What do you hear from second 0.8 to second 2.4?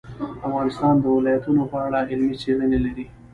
د ولایتونو په اړه علمي